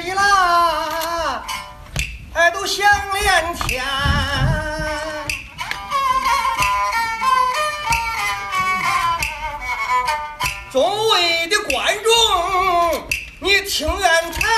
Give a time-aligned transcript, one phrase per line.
[0.00, 1.42] 一拉，
[2.32, 3.82] 哎，都响连天。
[10.70, 13.02] 众位的观众，
[13.40, 14.48] 你听愿谈。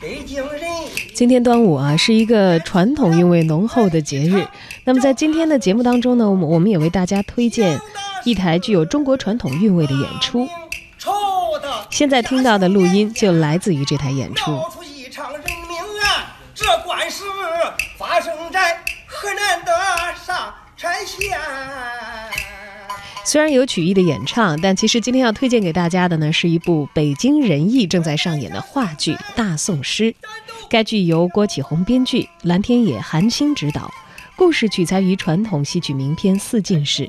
[0.00, 0.62] 北京人。
[1.14, 4.46] 今天端午啊，是一个传统韵味浓厚的节日。
[4.84, 7.78] 那么在今天的节目当中呢，我们我们也为大家推荐
[8.24, 10.48] 一台具有中国传统韵味的演出。
[11.88, 14.60] 现在听到的录音就来自于这台演出。
[14.84, 17.24] 一场人命案，这官司
[17.96, 19.72] 发生在河南的
[20.24, 21.38] 沙山县。
[23.24, 30.12] 虽然有曲艺的演唱，但其实今天要推荐给大家的呢，是一部北京人艺正在上演的话剧《大宋诗》。
[30.68, 33.90] 该剧由郭启宏编剧，蓝天野、韩青执导，
[34.36, 37.06] 故事取材于传统戏曲名篇《四进士》。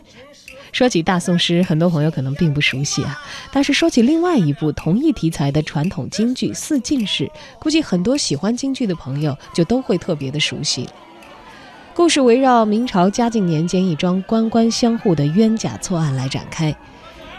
[0.71, 7.25] 说起大宋诗，很多朋友可能并不熟悉啊，但是说起另外一部同一题材的传统京剧《四进士》，
[7.59, 10.87] 估计很多喜欢京剧的朋友就都会特别的熟悉。
[11.93, 16.73] 故事围绕明朝嘉靖年间一桩官官相护的冤假错案来展开，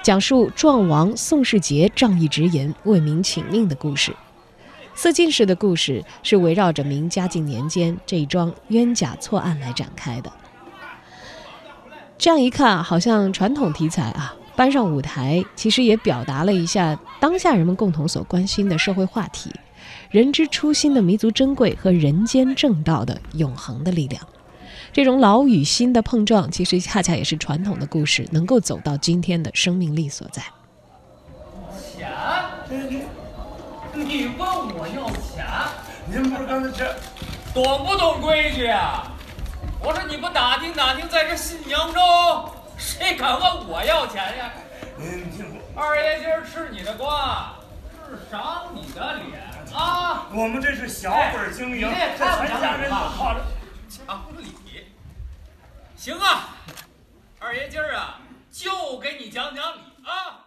[0.02, 4.14] 讲述状王宋世杰仗义直言、为民请命的故事。
[4.94, 10.30] 四进士的故事是围绕着明嘉靖年间这一桩冤假错案来展开的。
[12.23, 19.53] 这样一看，好像传统题材啊搬上舞台，其实也表达了一下当下人们共同所关心的社会话题：
[20.09, 24.25] 人之初心的弥足珍贵和人间正道的永恒的力量。
[24.92, 30.41] 这种老与新的碰撞，其实恰恰也是传统的故事能够走到今天的生命力所在。
[31.75, 32.09] 钱。
[33.95, 35.45] 你问我要钱？
[36.09, 36.95] 您不是刚才这
[37.53, 39.11] 懂不懂规矩啊？
[39.84, 42.01] 我说你不打听打听，在这信阳州
[42.79, 44.52] 谁敢问我要钱呀？
[44.96, 47.55] 您听我二爷今儿吃你的瓜，
[48.08, 49.40] 是赏你的脸
[49.74, 50.29] 啊！
[50.33, 53.40] 我们这是小本经营，这全家人都靠着
[53.89, 54.55] 讲理。
[55.96, 56.51] 行啊，
[57.40, 58.20] 二爷今儿啊
[58.52, 60.46] 就给你讲讲理啊。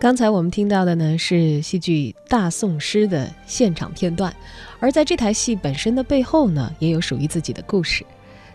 [0.00, 4.34] 刚才我们听到的呢是戏剧《大宋诗》的现场片段，
[4.78, 8.02] 而在这台戏本身的背后呢，也有属于自己的故事。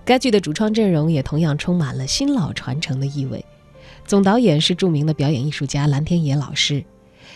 [0.03, 3.45] 该剧的主创阵容也同样充满了新老传承的意味。
[4.07, 6.83] 总导演是著名的表演艺术家蓝天野老师，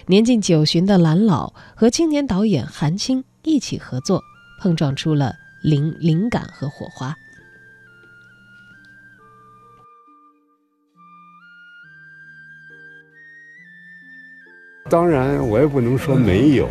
[0.07, 4.23] 年近九旬的蓝老和青年导演韩青一起合作，
[4.59, 7.15] 碰撞出了灵灵感和火花。
[14.89, 16.67] 当然，我也不能说没有，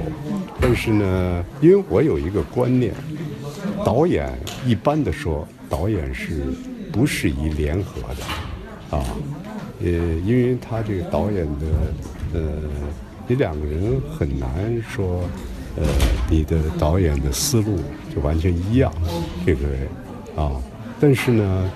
[0.61, 2.93] 但是呢，因为我有一个观念，
[3.85, 4.29] 导演
[4.67, 6.43] 一般的说，导演是
[6.91, 9.05] 不适宜联合的，啊，
[9.81, 9.89] 呃，
[10.25, 11.67] 因为他这个导演的，
[12.35, 12.41] 呃，
[13.29, 14.51] 你两个人很难
[14.83, 15.23] 说，
[15.77, 15.85] 呃，
[16.29, 17.79] 你的导演的思路
[18.13, 18.93] 就完全一样，
[19.47, 20.51] 这个，啊，
[20.99, 21.71] 但是呢，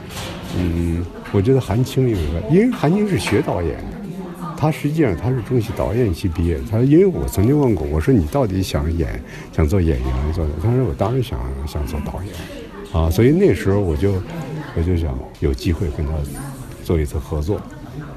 [0.58, 4.01] 嗯，我觉得韩青有一个，因为韩青是学导演的。
[4.62, 6.56] 他实际上他是中戏导演系毕业。
[6.70, 9.20] 他因为我曾经问过，我说你到底想演
[9.52, 10.46] 想做演员做？
[10.62, 11.36] 他说我当然想
[11.66, 12.32] 想做导演，
[12.92, 14.22] 啊，所以那时候我就
[14.76, 16.12] 我就想有机会跟他
[16.84, 17.56] 做一次合作，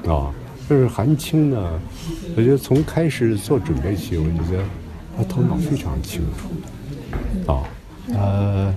[0.06, 0.32] 啊，
[0.70, 1.80] 就是韩青呢，
[2.36, 4.62] 我觉得从开始做准备起，我觉得
[5.18, 6.22] 他头脑非常清
[7.44, 7.64] 楚，啊，
[8.14, 8.72] 呃，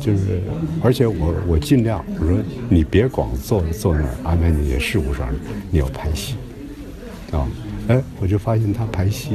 [0.00, 0.40] 就是
[0.82, 2.38] 而且我我尽量我说
[2.70, 5.28] 你别光坐坐那儿安排那些事务上，
[5.70, 6.36] 你要拍戏。
[7.32, 7.46] 啊，
[7.88, 9.30] 哎，我就发现他排戏，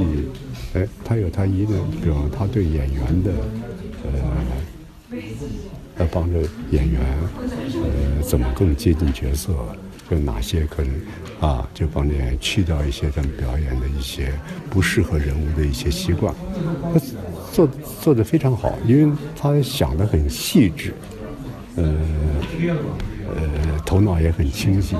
[0.73, 3.31] 哎，他有他一个，比如他对演员的，
[4.03, 5.19] 呃，
[6.00, 6.39] 要帮着
[6.71, 7.01] 演员，
[7.42, 9.53] 呃，怎么更接近角色，
[10.09, 10.94] 就哪些可能，
[11.39, 14.33] 啊，就帮着演员去掉一些他们表演的一些
[14.69, 16.36] 不适合人物的一些习惯，
[16.94, 17.00] 他
[17.53, 17.69] 做
[18.01, 20.94] 做的非常好，因为他想的很细致，
[21.77, 21.95] 呃。
[23.27, 24.95] 呃，头脑也很清晰，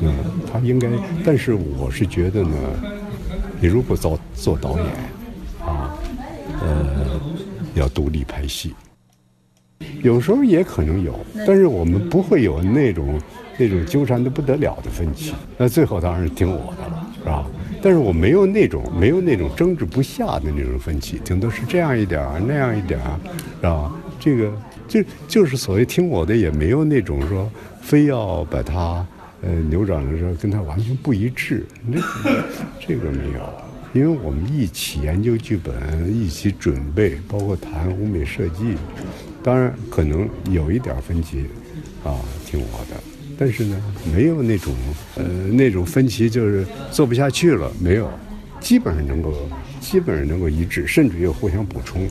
[0.00, 0.14] 嗯，
[0.50, 0.88] 他应该，
[1.24, 2.56] 但是我是觉得呢，
[3.60, 4.86] 你如果做做导演，
[5.66, 5.94] 啊，
[6.60, 7.20] 呃，
[7.74, 8.74] 要独立拍戏，
[10.02, 13.20] 有时候也可能有，但是我们不会有那种
[13.58, 17.46] 那种纠缠的不得了的分歧，那最后当然是听我的了，是吧？
[17.82, 23.18] 但是我没有那种没有那种争执不下的那种分歧，顶多是这样一点儿，那样一点儿，
[23.60, 23.92] 是吧？
[24.20, 24.52] 这个。
[24.88, 27.48] 就就是所谓听我的，也没有那种说
[27.82, 29.06] 非要把它
[29.42, 32.00] 呃扭转的时候跟他完全不一致，这
[32.88, 33.52] 这个没有，
[33.92, 35.74] 因为我们一起研究剧本，
[36.12, 38.74] 一起准备，包括谈舞美设计，
[39.42, 41.44] 当然可能有一点分歧，
[42.02, 43.00] 啊，听我的，
[43.38, 43.80] 但是呢，
[44.14, 44.74] 没有那种
[45.16, 48.10] 呃那种分歧，就是做不下去了，没有，
[48.58, 49.32] 基本上能够
[49.80, 52.08] 基本上能够一致，甚至又互相补充，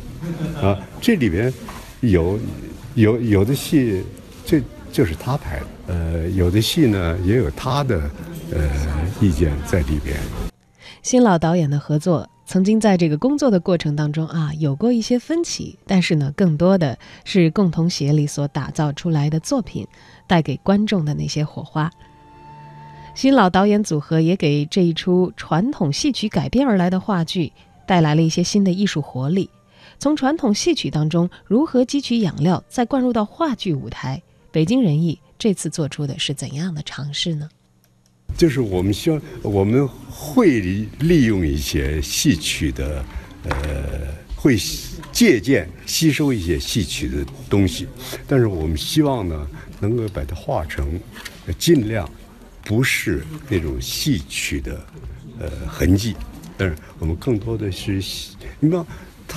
[0.61, 1.53] 啊，这里边
[2.01, 2.39] 有
[2.95, 4.03] 有有的戏，
[4.45, 4.61] 这
[4.91, 8.09] 就是他拍的，呃，有的戏呢也有他的
[8.53, 8.69] 呃
[9.19, 10.15] 意见在里边。
[11.01, 19.87] 新老导演的合作，曾经在这个工作的过程当中啊，有过一些分歧，但是呢，更多的是共同协力所打造出来的作品，
[20.27, 21.89] 带给观众的那些火花。
[23.15, 27.51] 新老导演组合也给这一出传统戏曲改编而来的话剧
[27.87, 29.49] 带来了一些新的艺术活力。
[29.99, 34.21] 从传统戏曲当中如何汲取养料，再灌入到话剧舞台，
[34.51, 37.49] 北京人艺这次做出的是怎样的尝试呢？
[38.37, 40.59] 就是我们希望我们会
[40.99, 43.03] 利用一些戏曲的，
[43.49, 44.55] 呃，会
[45.11, 47.87] 借鉴吸收一些戏曲的东西，
[48.27, 49.47] 但是我们希望呢，
[49.79, 50.99] 能够把它化成
[51.57, 52.07] 尽量
[52.63, 54.85] 不是那种戏曲的
[55.39, 56.15] 呃痕迹，
[56.55, 57.93] 但是我们更多的是，
[58.59, 58.85] 你比方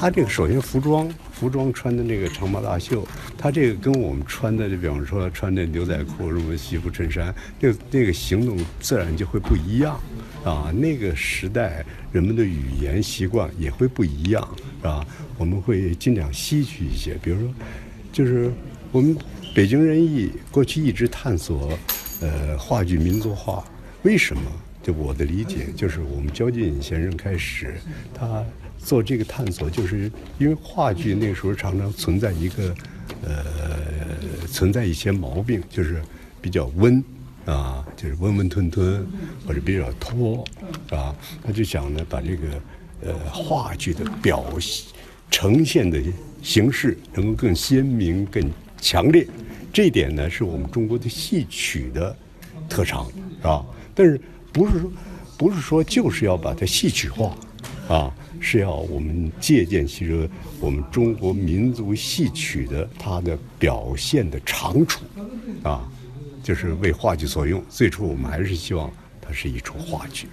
[0.00, 1.06] 他这个首先服装。
[1.32, 3.06] 服装穿的那个长袍大袖，
[3.38, 9.98] 他这个跟我们穿的，就比方说穿的牛仔裤、什么西服衬衫，那那个行动自然就会不一样，
[10.44, 11.82] 啊，那个时代
[12.12, 14.46] 人们的语言习惯也会不一样，
[14.82, 15.06] 是吧？
[15.38, 17.54] 我们会尽量吸取一些，比如说，
[18.12, 18.52] 就是
[18.92, 19.16] 我们
[19.54, 21.70] 北京人艺过去一直探索，
[22.20, 23.64] 呃，话剧民族化，
[24.02, 24.42] 为什么？
[24.82, 27.74] 就我的理解，就是我们焦进先生开始，
[28.14, 28.44] 他。
[28.82, 32.74] 做这个探索，就是因为话剧那时候常常存在一个，
[33.22, 33.36] 呃，
[34.50, 36.00] 存在一些毛病，就是
[36.40, 37.04] 比较温，
[37.44, 39.06] 啊，就是温温吞吞，
[39.46, 40.42] 或者比较拖，
[40.88, 42.62] 啊，他就想呢，把这个，
[43.02, 44.42] 呃，话剧的表
[45.30, 46.02] 呈现的
[46.42, 48.42] 形式能够更鲜明、更
[48.80, 49.26] 强烈，
[49.70, 52.16] 这一点呢，是我们中国的戏曲的
[52.66, 53.06] 特长，
[53.42, 53.62] 是吧？
[53.94, 54.18] 但是
[54.52, 54.92] 不是说，
[55.38, 57.34] 不是说就是要把它戏曲化，
[57.88, 58.12] 啊。
[58.42, 60.26] 是要我们借鉴其实
[60.60, 65.04] 我们中国民族戏曲的它的表现的长处，
[65.62, 65.86] 啊，
[66.42, 67.62] 就是为话剧所用。
[67.68, 70.26] 最初我们还是希望它是一出话剧。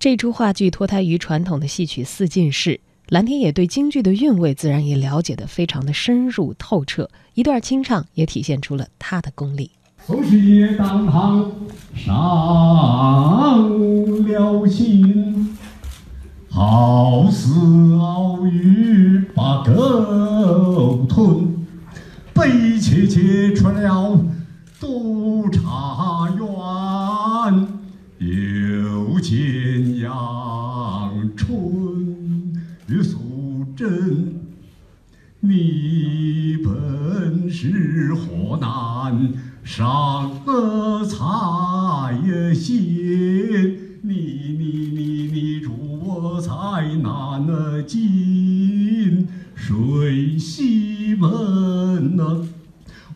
[0.00, 2.80] 这出话剧脱胎于传统的戏曲四进士，
[3.10, 7.08] 蓝天野对京剧的韵味自然也了解的非常的深入透彻。
[7.34, 9.70] 一段清唱也体现出了他的功力。
[10.04, 11.48] 宋师爷当堂
[11.94, 12.10] 上
[14.26, 15.56] 了心。
[16.48, 21.54] 好似鳌鱼把狗吞，
[22.34, 24.20] 悲切切出了
[24.80, 27.68] 督察院，
[28.18, 30.10] 又见阳
[31.36, 32.52] 春
[32.88, 34.40] 玉素贞，
[35.40, 36.21] 你
[37.52, 40.32] 是河南上
[41.06, 42.16] 采
[42.54, 45.70] 仙，你你你你住。
[46.04, 46.52] 我才
[47.00, 47.46] 难
[47.86, 52.44] 进水西门呐，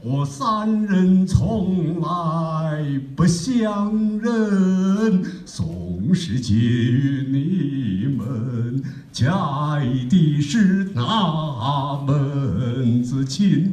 [0.03, 8.81] 我三人从来不相认，宋氏结与你们，
[9.11, 13.73] 嫁的是哪门子亲？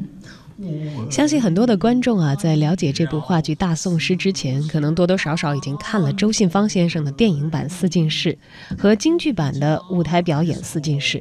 [1.10, 8.38] 相信很多的观众啊，在了解这部话剧《大宋诗》之前，可能多多少少已经看了周信芳先生的电影版《四进士》
[8.80, 11.18] 和京剧版的舞台表演《四进士》。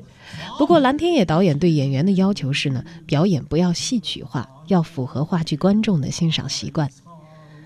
[0.59, 6.89] 不过，蓝天野导演对演员的要求是呢，表演不要戏曲化，要符合话剧观众的欣赏习惯。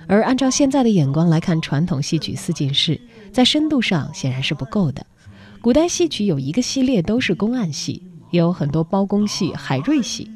[0.06, 2.96] 而按照现在的眼光来看，传统戏曲《四进士》
[3.32, 5.04] 在深度上显然是不够的。
[5.60, 10.30] 古代戏曲有一个系列都是公案戏，有很多包公戏、海瑞戏。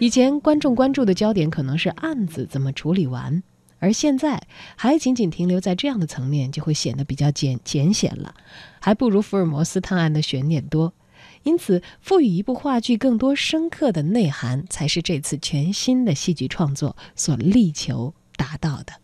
[0.00, 3.42] 以前观众关注的焦点可能是案子怎么处理完，
[3.78, 4.40] 而现在
[4.74, 8.34] 还仅仅停留在这样的层面，就会显得比较简简显了，
[8.80, 10.94] 还不如福尔摩斯探案的悬念多。
[11.42, 18.94] 因此，赋予一部话剧更多深刻的内涵，才是这次全新的戏剧创作所力求达到的。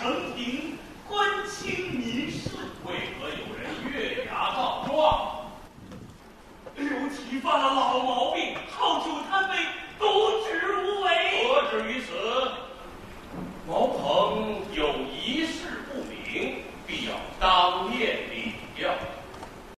[0.00, 0.57] 成平。